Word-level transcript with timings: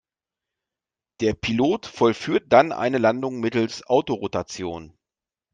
Der 1.19 1.35
Pilot 1.35 1.85
vollführt 1.85 2.51
dann 2.51 2.71
eine 2.71 2.97
Landung 2.97 3.39
mittels 3.39 3.85
Autorotation. 3.85 4.97